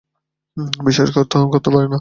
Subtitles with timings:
[0.85, 1.89] বিশ্বাস করতে পারো না!